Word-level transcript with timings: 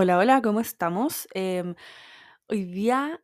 Hola, 0.00 0.16
hola, 0.16 0.40
¿cómo 0.42 0.60
estamos? 0.60 1.26
Em, 1.34 1.74
hoy 2.46 2.64
día 2.66 3.20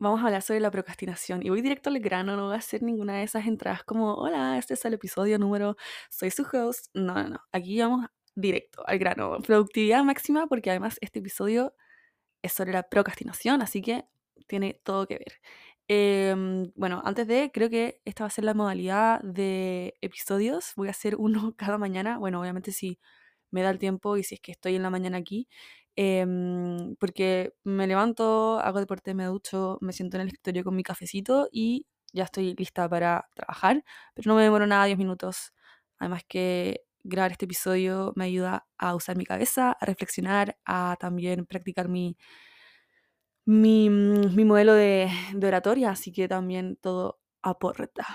vamos 0.00 0.20
a 0.20 0.24
hablar 0.26 0.42
sobre 0.42 0.58
la 0.58 0.72
procrastinación 0.72 1.40
y 1.46 1.50
voy 1.50 1.62
directo 1.62 1.88
al 1.88 2.00
grano, 2.00 2.36
no 2.36 2.46
voy 2.46 2.54
a 2.56 2.58
hacer 2.58 2.82
ninguna 2.82 3.18
de 3.18 3.22
esas 3.22 3.46
entradas 3.46 3.84
como, 3.84 4.14
hola, 4.14 4.58
este 4.58 4.74
es 4.74 4.84
el 4.84 4.94
episodio 4.94 5.38
número, 5.38 5.76
soy 6.10 6.32
su 6.32 6.42
host. 6.52 6.88
No, 6.94 7.14
no, 7.14 7.28
no, 7.28 7.40
aquí 7.52 7.80
vamos 7.80 8.08
directo 8.34 8.82
al 8.88 8.98
grano, 8.98 9.38
productividad 9.38 10.02
máxima 10.02 10.48
porque 10.48 10.70
además 10.70 10.98
este 11.00 11.20
episodio 11.20 11.74
es 12.42 12.54
sobre 12.54 12.72
la 12.72 12.82
procrastinación, 12.82 13.62
así 13.62 13.80
que 13.80 14.04
tiene 14.48 14.80
todo 14.82 15.06
que 15.06 15.18
ver. 15.18 15.40
Em, 15.86 16.72
bueno, 16.74 17.02
antes 17.04 17.28
de, 17.28 17.52
creo 17.54 17.70
que 17.70 18.00
esta 18.04 18.24
va 18.24 18.28
a 18.28 18.30
ser 18.30 18.44
la 18.44 18.54
modalidad 18.54 19.20
de 19.22 19.94
episodios, 20.00 20.72
voy 20.76 20.88
a 20.88 20.92
hacer 20.92 21.14
uno 21.16 21.54
cada 21.56 21.78
mañana, 21.78 22.18
bueno, 22.18 22.40
obviamente 22.40 22.72
si 22.72 22.98
me 23.50 23.62
da 23.62 23.70
el 23.70 23.78
tiempo 23.78 24.16
y 24.16 24.24
si 24.24 24.36
es 24.36 24.40
que 24.40 24.52
estoy 24.52 24.76
en 24.76 24.82
la 24.82 24.90
mañana 24.90 25.18
aquí, 25.18 25.48
em, 25.96 26.96
porque 26.96 27.54
me 27.64 27.86
levanto, 27.86 28.58
hago 28.60 28.80
deporte, 28.80 29.14
me 29.14 29.24
ducho, 29.26 29.78
me 29.80 29.92
siento 29.92 30.16
en 30.16 30.22
el 30.22 30.28
escritorio 30.28 30.64
con 30.64 30.76
mi 30.76 30.82
cafecito 30.82 31.48
y 31.52 31.86
ya 32.12 32.24
estoy 32.24 32.54
lista 32.56 32.88
para 32.88 33.28
trabajar, 33.34 33.84
pero 34.14 34.28
no 34.30 34.36
me 34.36 34.42
demoro 34.44 34.66
nada 34.66 34.84
10 34.86 34.98
minutos. 34.98 35.52
Además 35.98 36.22
que 36.28 36.82
grabar 37.02 37.32
este 37.32 37.44
episodio 37.46 38.12
me 38.16 38.24
ayuda 38.26 38.66
a 38.78 38.94
usar 38.94 39.16
mi 39.16 39.24
cabeza, 39.24 39.72
a 39.72 39.86
reflexionar, 39.86 40.56
a 40.64 40.96
también 41.00 41.46
practicar 41.46 41.88
mi, 41.88 42.16
mi, 43.44 43.88
mm, 43.90 44.34
mi 44.34 44.44
modelo 44.44 44.74
de, 44.74 45.10
de 45.34 45.46
oratoria, 45.46 45.90
así 45.90 46.12
que 46.12 46.28
también 46.28 46.76
todo 46.76 47.20
aporta. 47.42 48.06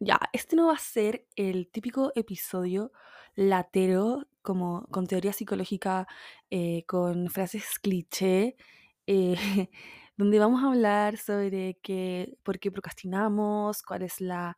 Ya, 0.00 0.18
este 0.32 0.56
no 0.56 0.66
va 0.68 0.74
a 0.74 0.78
ser 0.78 1.26
el 1.36 1.68
típico 1.70 2.12
episodio 2.14 2.92
latero, 3.34 4.26
como 4.44 4.86
con 4.92 5.08
teoría 5.08 5.34
psicológica, 5.34 6.08
eh, 6.50 6.84
con 6.86 7.30
frases 7.30 7.80
cliché, 7.82 8.56
eh, 9.08 9.36
donde 10.18 10.38
vamos 10.40 10.64
a 10.64 10.68
hablar 10.68 11.18
sobre 11.18 11.80
que, 11.82 12.38
por 12.44 12.60
qué 12.60 12.70
procrastinamos, 12.72 13.82
cuál 13.82 14.02
es 14.04 14.20
la, 14.22 14.56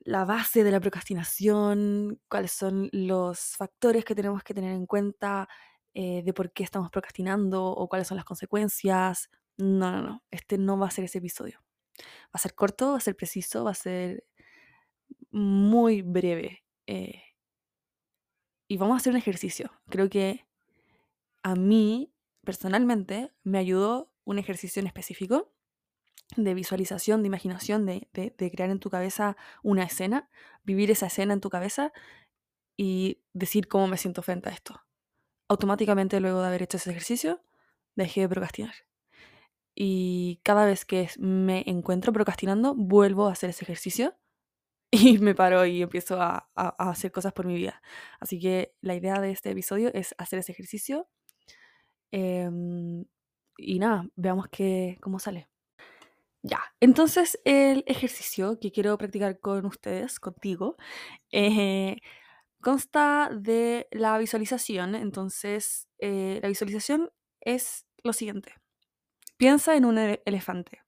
la 0.00 0.24
base 0.24 0.64
de 0.64 0.72
la 0.72 0.80
procrastinación, 0.80 2.20
cuáles 2.28 2.52
son 2.52 2.88
los 2.92 3.56
factores 3.56 4.04
que 4.04 4.14
tenemos 4.14 4.42
que 4.42 4.54
tener 4.54 4.72
en 4.72 4.86
cuenta 4.86 5.48
eh, 5.94 6.22
de 6.24 6.32
por 6.34 6.52
qué 6.52 6.64
estamos 6.64 6.90
procrastinando 6.90 7.64
o 7.66 7.88
cuáles 7.88 8.08
son 8.08 8.16
las 8.16 8.24
consecuencias. 8.24 9.30
No, 9.58 9.92
no, 9.92 10.02
no, 10.02 10.24
este 10.30 10.58
no 10.58 10.78
va 10.78 10.88
a 10.88 10.90
ser 10.90 11.04
ese 11.04 11.18
episodio. 11.18 11.60
Va 12.00 12.32
a 12.34 12.38
ser 12.38 12.54
corto, 12.54 12.92
va 12.92 12.98
a 12.98 13.00
ser 13.00 13.16
preciso, 13.16 13.64
va 13.64 13.72
a 13.72 13.74
ser 13.74 14.24
muy 15.30 16.02
breve. 16.02 16.64
eh, 16.86 17.22
y 18.72 18.78
vamos 18.78 18.94
a 18.94 18.96
hacer 18.96 19.12
un 19.12 19.18
ejercicio. 19.18 19.70
Creo 19.90 20.08
que 20.08 20.46
a 21.42 21.54
mí, 21.54 22.10
personalmente, 22.42 23.30
me 23.42 23.58
ayudó 23.58 24.10
un 24.24 24.38
ejercicio 24.38 24.80
en 24.80 24.86
específico 24.86 25.52
de 26.38 26.54
visualización, 26.54 27.20
de 27.20 27.26
imaginación, 27.26 27.84
de, 27.84 28.08
crear 28.34 28.70
en 28.70 28.78
tu 28.78 28.88
cabeza 28.88 29.36
una 29.62 29.82
escena, 29.84 30.30
vivir 30.64 30.90
esa 30.90 31.08
escena 31.08 31.34
en 31.34 31.42
tu 31.42 31.50
cabeza 31.50 31.92
y 32.74 33.20
decir 33.34 33.68
cómo 33.68 33.88
me 33.88 33.98
siento 33.98 34.22
frente 34.22 34.48
a 34.48 34.52
esto. 34.52 34.80
Automáticamente, 35.48 36.18
luego 36.18 36.40
de 36.40 36.46
haber 36.46 36.62
hecho 36.62 36.78
ese 36.78 36.92
ejercicio, 36.92 37.42
dejé 37.94 38.22
de 38.22 38.30
procrastinar. 38.30 38.74
Y 39.74 40.40
cada 40.44 40.64
vez 40.64 40.86
que 40.86 41.10
me 41.18 41.62
encuentro 41.66 42.10
procrastinando, 42.14 42.74
vuelvo 42.74 43.28
a 43.28 43.32
hacer 43.32 43.50
ese 43.50 43.66
ejercicio 43.66 44.16
y 44.92 45.18
me 45.18 45.34
paro 45.34 45.64
y 45.66 45.82
empiezo 45.82 46.20
a, 46.20 46.48
hacer 46.54 47.10
cosas 47.12 47.32
por 47.32 47.46
mi 47.46 47.56
vida. 47.56 47.82
Así 48.20 48.38
que 48.38 48.74
la 48.82 48.94
idea 48.94 49.20
de 49.20 49.30
este 49.32 49.50
episodio 49.50 49.90
es 49.94 50.14
hacer 50.18 50.38
ese 50.38 50.52
ejercicio 50.52 51.08
em, 52.10 53.04
y 53.56 53.78
nada, 53.78 54.06
veamos 54.16 54.48
qué, 54.50 54.98
cómo 55.00 55.18
sale. 55.18 55.48
Ya, 56.42 56.60
entonces 56.80 57.40
el 57.44 57.84
ejercicio 57.86 58.58
que 58.60 58.72
quiero 58.72 58.98
practicar 58.98 59.38
con 59.40 59.64
ustedes, 59.64 60.20
contigo, 60.20 60.76
eh, 61.30 61.96
consta 62.60 63.30
de 63.32 63.88
la 63.92 64.18
visualización. 64.18 64.94
Entonces, 64.94 65.88
eh, 65.98 66.40
la 66.42 66.48
visualización 66.48 67.10
es 67.40 67.86
lo 68.04 68.12
siguiente. 68.12 68.54
Piensa 69.38 69.76
en 69.76 69.86
un 69.86 69.98
ele- 69.98 70.22
elefante. 70.26 70.81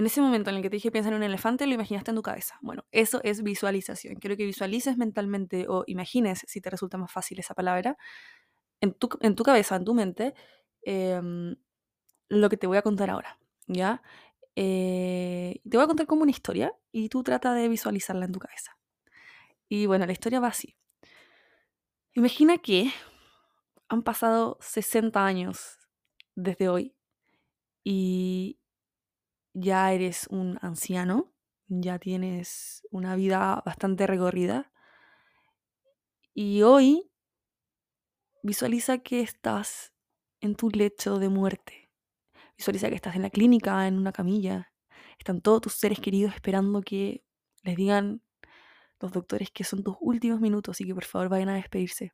En 0.00 0.06
ese 0.06 0.22
momento 0.22 0.48
en 0.48 0.56
el 0.56 0.62
que 0.62 0.70
te 0.70 0.76
dije 0.76 0.90
piensa 0.90 1.10
en 1.10 1.16
un 1.16 1.22
elefante, 1.22 1.66
lo 1.66 1.74
imaginaste 1.74 2.10
en 2.10 2.14
tu 2.14 2.22
cabeza. 2.22 2.58
Bueno, 2.62 2.86
eso 2.90 3.20
es 3.22 3.42
visualización. 3.42 4.14
Quiero 4.14 4.34
que 4.34 4.46
visualices 4.46 4.96
mentalmente 4.96 5.66
o 5.68 5.84
imagines, 5.86 6.42
si 6.48 6.62
te 6.62 6.70
resulta 6.70 6.96
más 6.96 7.12
fácil 7.12 7.38
esa 7.38 7.54
palabra, 7.54 7.98
en 8.80 8.94
tu, 8.94 9.10
en 9.20 9.34
tu 9.34 9.42
cabeza, 9.42 9.76
en 9.76 9.84
tu 9.84 9.92
mente, 9.92 10.32
em, 10.84 11.54
lo 12.30 12.48
que 12.48 12.56
te 12.56 12.66
voy 12.66 12.78
a 12.78 12.82
contar 12.82 13.10
ahora. 13.10 13.38
¿Ya? 13.66 14.00
Eh, 14.56 15.60
te 15.68 15.76
voy 15.76 15.84
a 15.84 15.86
contar 15.86 16.06
como 16.06 16.22
una 16.22 16.30
historia 16.30 16.72
y 16.92 17.10
tú 17.10 17.22
trata 17.22 17.52
de 17.52 17.68
visualizarla 17.68 18.24
en 18.24 18.32
tu 18.32 18.38
cabeza. 18.38 18.78
Y 19.68 19.84
bueno, 19.84 20.06
la 20.06 20.12
historia 20.12 20.40
va 20.40 20.48
así. 20.48 20.78
Imagina 22.14 22.56
que 22.56 22.90
han 23.90 24.02
pasado 24.02 24.56
60 24.62 25.26
años 25.26 25.76
desde 26.36 26.70
hoy 26.70 26.94
y 27.84 28.59
ya 29.52 29.92
eres 29.92 30.26
un 30.28 30.58
anciano, 30.62 31.32
ya 31.68 31.98
tienes 31.98 32.86
una 32.90 33.16
vida 33.16 33.62
bastante 33.64 34.06
recorrida 34.06 34.72
y 36.34 36.62
hoy 36.62 37.10
visualiza 38.42 38.98
que 38.98 39.20
estás 39.20 39.92
en 40.40 40.54
tu 40.54 40.70
lecho 40.70 41.18
de 41.18 41.28
muerte. 41.28 41.90
Visualiza 42.56 42.88
que 42.88 42.94
estás 42.94 43.16
en 43.16 43.22
la 43.22 43.30
clínica, 43.30 43.86
en 43.86 43.98
una 43.98 44.12
camilla. 44.12 44.72
Están 45.18 45.40
todos 45.40 45.62
tus 45.62 45.74
seres 45.74 46.00
queridos 46.00 46.34
esperando 46.34 46.80
que 46.82 47.24
les 47.62 47.76
digan 47.76 48.22
los 49.00 49.12
doctores 49.12 49.50
que 49.50 49.64
son 49.64 49.82
tus 49.82 49.96
últimos 50.00 50.40
minutos 50.40 50.80
y 50.80 50.86
que 50.86 50.94
por 50.94 51.04
favor 51.04 51.28
vayan 51.28 51.48
a 51.50 51.54
despedirse. 51.54 52.12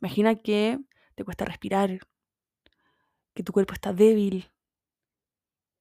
Imagina 0.00 0.36
que 0.36 0.78
te 1.14 1.24
cuesta 1.24 1.44
respirar, 1.44 1.98
que 3.34 3.42
tu 3.42 3.52
cuerpo 3.52 3.74
está 3.74 3.92
débil, 3.92 4.50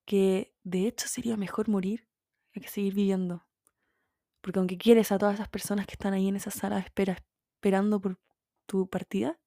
que 0.05 0.55
de 0.63 0.87
hecho 0.87 1.07
sería 1.07 1.37
mejor 1.37 1.69
morir 1.69 2.07
que 2.61 2.67
seguir 2.67 2.93
viviendo. 2.93 3.45
Porque 4.41 4.59
aunque 4.59 4.77
quieres 4.77 5.11
a 5.11 5.17
todas 5.17 5.35
esas 5.35 5.49
personas 5.49 5.85
que 5.87 5.93
están 5.93 6.13
ahí 6.13 6.27
en 6.27 6.35
esa 6.35 6.51
sala 6.51 6.75
de 6.75 6.81
espera 6.81 7.17
esperando 7.55 7.99
por 7.99 8.19
tu 8.65 8.89
partida, 8.89 9.39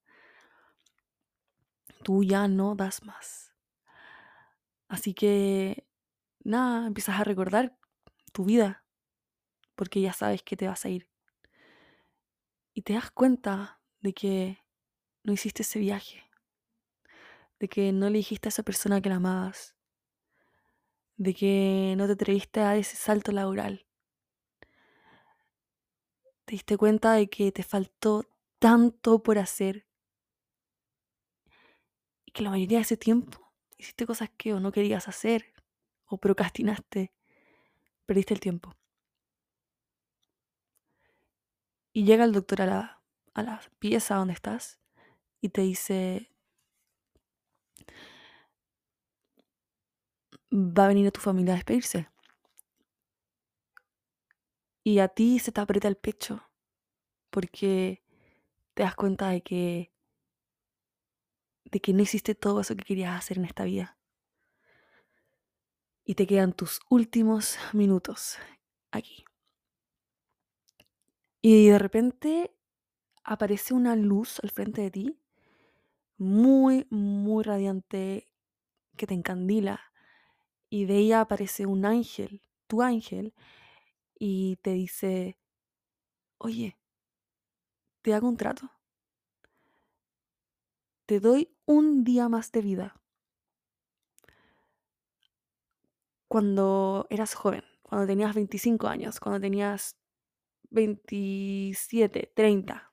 tú 2.02 2.24
ya 2.24 2.48
no 2.48 2.74
das 2.74 3.04
más. 3.04 3.54
Así 4.88 5.14
que, 5.14 5.86
nada, 6.44 6.86
empiezas 6.86 7.20
a 7.20 7.24
recordar 7.24 7.76
tu 8.32 8.44
vida, 8.44 8.84
porque 9.74 10.00
ya 10.00 10.12
sabes 10.12 10.42
que 10.42 10.56
te 10.56 10.68
vas 10.68 10.84
a 10.84 10.88
ir. 10.88 11.08
Y 12.72 12.82
te 12.82 12.94
das 12.94 13.10
cuenta 13.10 13.80
de 14.00 14.12
que 14.12 14.58
no 15.24 15.32
hiciste 15.32 15.62
ese 15.62 15.78
viaje, 15.78 16.22
de 17.58 17.68
que 17.68 17.92
no 17.92 18.08
le 18.08 18.18
dijiste 18.18 18.48
a 18.48 18.50
esa 18.50 18.62
persona 18.62 19.00
que 19.00 19.08
la 19.08 19.16
amabas, 19.16 19.75
de 21.16 21.34
que 21.34 21.94
no 21.96 22.06
te 22.06 22.12
atreviste 22.12 22.60
a 22.60 22.76
ese 22.76 22.96
salto 22.96 23.32
laboral. 23.32 23.86
Te 26.44 26.52
diste 26.52 26.76
cuenta 26.76 27.14
de 27.14 27.28
que 27.28 27.52
te 27.52 27.62
faltó 27.62 28.24
tanto 28.58 29.22
por 29.22 29.38
hacer 29.38 29.86
y 32.24 32.32
que 32.32 32.42
la 32.42 32.50
mayoría 32.50 32.78
de 32.78 32.82
ese 32.82 32.96
tiempo 32.96 33.52
hiciste 33.78 34.06
cosas 34.06 34.30
que 34.36 34.54
o 34.54 34.60
no 34.60 34.72
querías 34.72 35.08
hacer 35.08 35.52
o 36.06 36.18
procrastinaste, 36.18 37.12
perdiste 38.06 38.34
el 38.34 38.40
tiempo. 38.40 38.74
Y 41.92 42.04
llega 42.04 42.24
el 42.24 42.32
doctor 42.32 42.62
a 42.62 42.96
a 43.36 43.42
la 43.42 43.60
pieza 43.78 44.16
donde 44.16 44.32
estás 44.32 44.80
y 45.42 45.50
te 45.50 45.60
dice, 45.60 46.30
va 50.56 50.86
a 50.86 50.88
venir 50.88 51.06
a 51.06 51.10
tu 51.10 51.20
familia 51.20 51.52
a 51.52 51.56
despedirse. 51.56 52.08
Y 54.82 55.00
a 55.00 55.08
ti 55.08 55.38
se 55.38 55.52
te 55.52 55.60
aprieta 55.60 55.88
el 55.88 55.96
pecho 55.96 56.42
porque 57.30 58.02
te 58.74 58.82
das 58.82 58.94
cuenta 58.94 59.28
de 59.28 59.42
que, 59.42 59.92
de 61.64 61.80
que 61.80 61.92
no 61.92 62.02
hiciste 62.02 62.34
todo 62.34 62.60
eso 62.60 62.76
que 62.76 62.84
querías 62.84 63.18
hacer 63.18 63.38
en 63.38 63.44
esta 63.44 63.64
vida. 63.64 63.98
Y 66.04 66.14
te 66.14 66.26
quedan 66.26 66.52
tus 66.52 66.80
últimos 66.88 67.58
minutos 67.72 68.38
aquí. 68.92 69.24
Y 71.42 71.68
de 71.68 71.78
repente 71.78 72.56
aparece 73.24 73.74
una 73.74 73.96
luz 73.96 74.40
al 74.42 74.50
frente 74.50 74.82
de 74.82 74.90
ti, 74.90 75.18
muy, 76.16 76.86
muy 76.90 77.44
radiante, 77.44 78.28
que 78.96 79.06
te 79.06 79.14
encandila. 79.14 79.80
Y 80.68 80.86
de 80.86 80.98
ella 80.98 81.20
aparece 81.20 81.66
un 81.66 81.84
ángel, 81.84 82.42
tu 82.66 82.82
ángel, 82.82 83.34
y 84.18 84.56
te 84.56 84.72
dice, 84.72 85.38
oye, 86.38 86.76
te 88.02 88.14
hago 88.14 88.28
un 88.28 88.36
trato. 88.36 88.70
te 91.06 91.20
doy 91.20 91.56
un 91.64 92.04
día 92.04 92.28
más 92.28 92.52
de 92.52 92.60
vida. 92.60 93.00
Cuando 96.28 97.06
eras 97.08 97.34
joven, 97.34 97.62
cuando 97.82 98.06
tenías 98.06 98.34
25 98.34 98.88
años, 98.88 99.20
cuando 99.20 99.40
tenías 99.40 99.96
27, 100.70 102.32
30. 102.34 102.92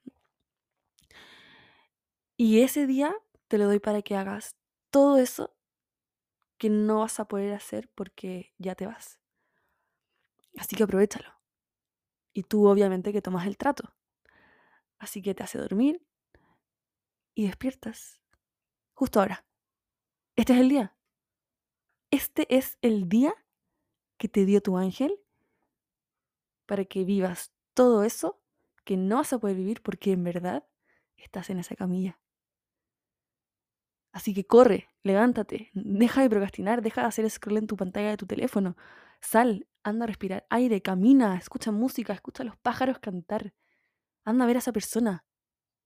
Y 2.38 2.62
ese 2.62 2.86
día 2.86 3.16
te 3.48 3.58
lo 3.58 3.66
doy 3.66 3.80
para 3.80 4.04
que 4.04 4.16
hagas 4.16 4.56
todo 4.92 5.18
eso 5.18 5.56
que 6.64 6.70
no 6.70 7.00
vas 7.00 7.20
a 7.20 7.26
poder 7.26 7.54
hacer 7.54 7.90
porque 7.94 8.54
ya 8.58 8.74
te 8.74 8.86
vas. 8.86 9.20
Así 10.58 10.78
que 10.78 10.84
aprovechalo. 10.84 11.28
Y 12.32 12.44
tú 12.44 12.70
obviamente 12.70 13.12
que 13.12 13.22
tomas 13.22 13.48
el 13.48 13.58
trato. 13.58 13.94
Así 14.98 15.22
que 15.22 15.36
te 15.36 15.44
hace 15.44 15.58
dormir 15.58 16.02
y 17.36 17.48
despiertas. 17.48 18.22
Justo 18.94 19.20
ahora. 19.20 19.46
Este 20.38 20.54
es 20.54 20.60
el 20.60 20.70
día. 20.70 20.96
Este 22.12 22.48
es 22.56 22.78
el 22.82 23.10
día 23.10 23.36
que 24.16 24.30
te 24.30 24.46
dio 24.46 24.62
tu 24.62 24.78
ángel 24.78 25.20
para 26.66 26.86
que 26.86 27.04
vivas 27.04 27.52
todo 27.74 28.06
eso 28.06 28.42
que 28.86 28.96
no 28.96 29.18
vas 29.18 29.34
a 29.34 29.38
poder 29.38 29.58
vivir 29.58 29.82
porque 29.82 30.14
en 30.14 30.24
verdad 30.24 30.66
estás 31.18 31.50
en 31.50 31.60
esa 31.60 31.76
camilla. 31.76 32.22
Así 34.14 34.34
que 34.36 34.46
corre, 34.46 34.90
levántate, 35.02 35.72
deja 35.74 36.22
de 36.22 36.30
procrastinar, 36.30 36.84
deja 36.84 37.02
de 37.02 37.08
hacer 37.08 37.30
scroll 37.30 37.58
en 37.58 37.68
tu 37.68 37.76
pantalla 37.76 38.12
de 38.12 38.18
tu 38.18 38.28
teléfono. 38.28 38.78
Sal, 39.22 39.68
anda 39.82 40.04
a 40.04 40.08
respirar 40.08 40.46
aire, 40.52 40.84
camina, 40.84 41.36
escucha 41.36 41.72
música, 41.72 42.14
escucha 42.14 42.44
a 42.44 42.46
los 42.46 42.56
pájaros 42.58 43.00
cantar. 43.00 43.56
Anda 44.24 44.44
a 44.44 44.48
ver 44.48 44.58
a 44.58 44.60
esa 44.60 44.72
persona. 44.72 45.26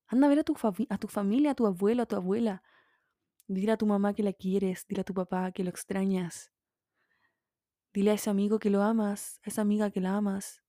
Anda 0.07 0.27
a 0.27 0.29
ver 0.29 0.39
a 0.39 0.43
tu, 0.43 0.55
a 0.89 0.97
tu 0.97 1.07
familia, 1.07 1.51
a 1.51 1.55
tu 1.55 1.65
abuelo, 1.65 2.03
a 2.03 2.05
tu 2.05 2.17
abuela. 2.17 2.63
Dile 3.47 3.71
a 3.71 3.77
tu 3.77 3.85
mamá 3.85 4.13
que 4.13 4.23
la 4.23 4.33
quieres, 4.33 4.85
dile 4.89 5.01
a 5.01 5.05
tu 5.05 5.13
papá 5.13 5.53
que 5.53 5.63
lo 5.63 5.69
extrañas. 5.69 6.51
Dile 7.93 8.11
a 8.11 8.15
ese 8.15 8.29
amigo 8.29 8.59
que 8.59 8.69
lo 8.69 8.83
amas, 8.83 9.39
a 9.45 9.49
esa 9.49 9.61
amiga 9.61 9.89
que 9.89 10.01
la 10.01 10.17
amas. 10.17 10.61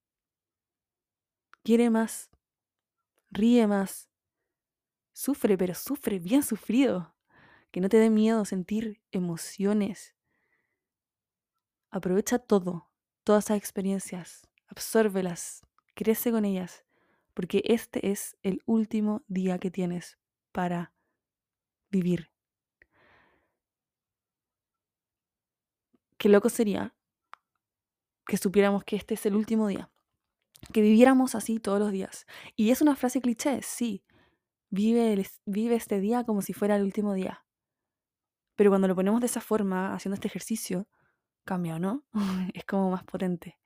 Quiere 1.65 1.91
más, 1.91 2.31
ríe 3.31 3.67
más. 3.67 4.09
Sufre, 5.13 5.59
pero 5.59 5.75
sufre 5.75 6.21
bien 6.21 6.45
sufrido. 6.45 7.18
Que 7.71 7.81
no 7.81 7.89
te 7.89 7.99
dé 7.99 8.11
miedo 8.11 8.45
sentir 8.45 9.01
emociones. 9.13 10.15
Aprovecha 11.91 12.39
todo, 12.39 12.91
todas 13.25 13.47
esas 13.47 13.59
experiencias, 13.59 14.49
absórbelas, 14.69 15.63
crece 15.95 16.31
con 16.31 16.45
ellas, 16.45 16.85
porque 17.35 17.63
este 17.65 18.11
es 18.11 18.37
el 18.43 18.63
último 18.67 19.23
día 19.29 19.59
que 19.59 19.71
tienes 19.71 20.19
para 20.53 20.93
vivir. 21.91 22.31
Qué 26.19 26.29
loco 26.29 26.49
sería 26.49 26.95
que 28.27 28.37
supiéramos 28.37 28.85
que 28.85 28.97
este 28.97 29.15
es 29.15 29.25
el 29.25 29.35
último 29.35 29.69
día, 29.69 29.91
que 30.73 30.83
viviéramos 30.83 31.35
así 31.35 31.61
todos 31.61 31.79
los 31.79 31.93
días. 31.93 32.27
Y 32.57 32.71
es 32.71 32.83
una 32.83 32.97
frase 32.97 33.21
cliché, 33.21 33.63
sí, 33.63 34.05
vive, 34.69 35.25
vive 35.47 35.77
este 35.77 36.01
día 36.01 36.25
como 36.25 36.43
si 36.43 36.53
fuera 36.53 36.77
el 36.77 36.83
último 36.83 37.15
día. 37.15 37.45
Pero 38.59 38.73
cuando 38.73 38.89
lo 38.89 38.97
ponemos 38.97 39.21
de 39.21 39.27
esa 39.27 39.41
forma, 39.41 39.95
haciendo 39.95 40.15
este 40.15 40.27
ejercicio, 40.27 40.89
cambia, 41.45 41.79
¿no? 41.79 42.05
es 42.55 42.65
como 42.65 42.91
más 42.91 43.05
potente. 43.05 43.57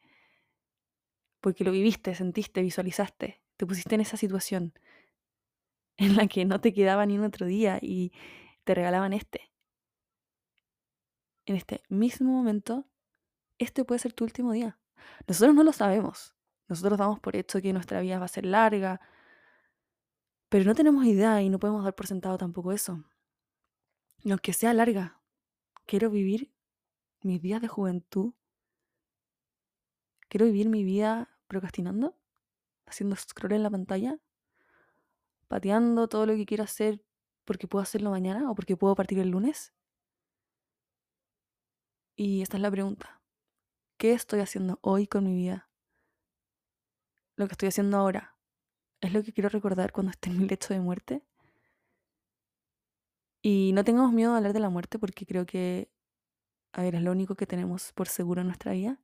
Porque 1.40 1.64
lo 1.64 1.72
viviste, 1.72 2.14
sentiste, 2.14 2.60
visualizaste, 2.60 3.40
te 3.56 3.66
pusiste 3.66 3.94
en 3.94 4.02
esa 4.02 4.18
situación 4.18 4.74
en 5.96 6.14
la 6.14 6.26
que 6.26 6.44
no 6.44 6.60
te 6.60 6.74
quedaba 6.74 7.06
ni 7.06 7.16
un 7.16 7.24
otro 7.24 7.46
día 7.46 7.78
y 7.80 8.12
te 8.64 8.74
regalaban 8.74 9.14
este. 9.14 9.50
En 11.46 11.56
este 11.56 11.82
mismo 11.88 12.30
momento, 12.30 12.86
este 13.56 13.86
puede 13.86 13.98
ser 13.98 14.12
tu 14.12 14.24
último 14.24 14.52
día. 14.52 14.78
Nosotros 15.26 15.54
no 15.54 15.64
lo 15.64 15.72
sabemos. 15.72 16.34
Nosotros 16.68 16.98
damos 16.98 17.18
por 17.18 17.34
hecho 17.34 17.62
que 17.62 17.72
nuestra 17.72 18.02
vida 18.02 18.18
va 18.18 18.26
a 18.26 18.28
ser 18.28 18.44
larga, 18.44 19.00
pero 20.50 20.66
no 20.66 20.74
tenemos 20.74 21.06
idea 21.06 21.40
y 21.40 21.48
no 21.48 21.58
podemos 21.58 21.82
dar 21.82 21.94
por 21.94 22.06
sentado 22.06 22.36
tampoco 22.36 22.72
eso 22.72 23.02
aunque 24.30 24.52
sea 24.52 24.72
larga, 24.72 25.20
quiero 25.86 26.10
vivir 26.10 26.52
mis 27.22 27.42
días 27.42 27.60
de 27.60 27.68
juventud. 27.68 28.34
Quiero 30.28 30.46
vivir 30.46 30.68
mi 30.68 30.84
vida 30.84 31.28
procrastinando, 31.46 32.16
haciendo 32.86 33.16
scroll 33.16 33.52
en 33.52 33.62
la 33.62 33.70
pantalla, 33.70 34.18
pateando 35.48 36.08
todo 36.08 36.26
lo 36.26 36.34
que 36.34 36.46
quiero 36.46 36.64
hacer 36.64 37.04
porque 37.44 37.68
puedo 37.68 37.82
hacerlo 37.82 38.10
mañana 38.10 38.50
o 38.50 38.54
porque 38.54 38.76
puedo 38.76 38.94
partir 38.94 39.18
el 39.18 39.28
lunes. 39.28 39.74
Y 42.16 42.42
esta 42.42 42.56
es 42.56 42.62
la 42.62 42.70
pregunta. 42.70 43.20
¿Qué 43.98 44.12
estoy 44.12 44.40
haciendo 44.40 44.78
hoy 44.82 45.06
con 45.06 45.24
mi 45.24 45.34
vida? 45.34 45.68
Lo 47.36 47.46
que 47.46 47.52
estoy 47.52 47.68
haciendo 47.68 47.96
ahora, 47.96 48.36
¿es 49.00 49.12
lo 49.12 49.22
que 49.22 49.32
quiero 49.32 49.48
recordar 49.48 49.92
cuando 49.92 50.10
esté 50.10 50.30
en 50.30 50.38
mi 50.38 50.48
lecho 50.48 50.74
de 50.74 50.80
muerte? 50.80 51.22
Y 53.42 53.72
no 53.74 53.84
tengamos 53.84 54.12
miedo 54.12 54.32
de 54.32 54.38
hablar 54.38 54.52
de 54.52 54.60
la 54.60 54.70
muerte 54.70 54.98
porque 54.98 55.26
creo 55.26 55.46
que, 55.46 55.90
a 56.72 56.82
ver, 56.82 56.94
es 56.96 57.02
lo 57.02 57.12
único 57.12 57.34
que 57.36 57.46
tenemos 57.46 57.92
por 57.92 58.08
seguro 58.08 58.40
en 58.42 58.48
nuestra 58.48 58.72
vida. 58.72 59.00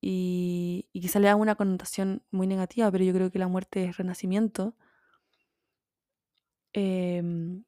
Y, 0.00 0.88
quizá 0.92 1.18
le 1.18 1.28
da 1.28 1.36
una 1.36 1.54
connotación 1.54 2.22
muy 2.30 2.46
negativa, 2.46 2.90
pero 2.90 3.04
yo 3.04 3.14
creo 3.14 3.30
que 3.30 3.38
la 3.38 3.48
muerte 3.48 3.84
es 3.84 3.96
renacimiento. 3.96 4.74
Em, 6.74 7.64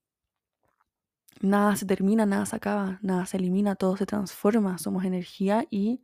nada 1.40 1.76
se 1.76 1.86
termina, 1.86 2.26
nada 2.26 2.46
se 2.46 2.56
acaba, 2.56 2.98
nada 3.02 3.26
se 3.26 3.36
elimina, 3.38 3.76
todo 3.76 3.96
se 3.96 4.06
transforma, 4.06 4.78
somos 4.78 5.04
energía 5.04 5.66
y, 5.70 6.02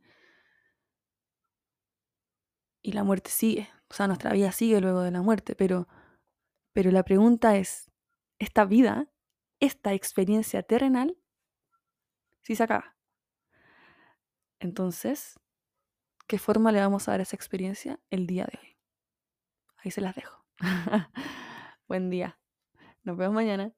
y 2.81 2.93
la 2.93 3.03
muerte 3.03 3.29
sigue. 3.29 3.69
O 3.89 3.93
sea, 3.93 4.07
nuestra 4.07 4.33
vida 4.33 4.51
sigue 4.51 4.81
luego 4.81 5.01
de 5.01 5.11
la 5.11 5.21
muerte, 5.21 5.55
pero, 5.55 5.87
pero 6.73 6.91
la 6.91 7.03
pregunta 7.03 7.57
es, 7.57 7.91
¿esta 8.39 8.65
vida 8.65 9.12
esta 9.63 9.93
experiencia 9.93 10.61
terrenal 10.61 11.17
si 12.41 12.55
se 12.55 12.63
acaba. 12.63 12.97
Entonces, 14.59 15.39
¿qué 16.27 16.37
forma 16.37 16.73
le 16.73 16.81
vamos 16.81 17.07
a 17.07 17.11
dar 17.11 17.21
a 17.21 17.23
esa 17.23 17.37
experiencia 17.37 17.97
el 18.09 18.27
día 18.27 18.45
de 18.45 18.59
hoy? 18.61 18.77
Ahí 19.77 19.91
se 19.91 20.01
las 20.01 20.15
dejo. 20.15 20.45
Buen 21.87 22.09
día. 22.09 22.37
Nos 23.03 23.15
vemos 23.15 23.35
mañana. 23.35 23.73